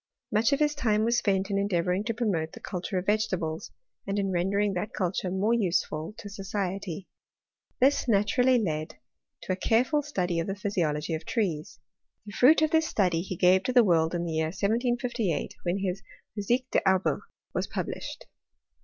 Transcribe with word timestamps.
Much 0.31 0.51
of 0.51 0.57
his 0.59 0.73
time 0.73 1.03
was 1.05 1.21
sfient 1.21 1.51
in 1.51 1.59
endeavouring 1.59 2.03
to 2.03 2.11
promote 2.11 2.53
the 2.53 2.59
culture 2.59 2.97
of 2.97 3.05
vegetables, 3.05 3.69
and 4.07 4.17
in 4.17 4.31
rendering 4.31 4.73
that 4.73 4.93
culture 4.95 5.29
more 5.29 5.53
useful 5.53 6.15
to 6.17 6.27
society. 6.27 7.07
This 7.79 8.07
naturally 8.07 8.57
led 8.57 8.95
to 9.43 9.51
a 9.51 9.55
careful 9.55 10.01
study 10.01 10.39
of 10.39 10.47
the 10.47 10.55
physiology 10.55 11.13
of 11.13 11.23
trees. 11.23 11.77
The 12.25 12.31
fruit 12.33 12.63
of 12.63 12.71
this 12.71 12.87
study 12.87 13.21
he 13.21 13.35
gave 13.37 13.61
to 13.65 13.73
the 13.73 13.83
world 13.83 14.15
in 14.15 14.25
the 14.25 14.33
year 14.33 14.45
1758, 14.47 15.53
when 15.61 15.77
his 15.77 16.01
Physique 16.33 16.65
des 16.71 16.81
Arbres 16.83 17.21
was 17.53 17.67
published. 17.67 18.25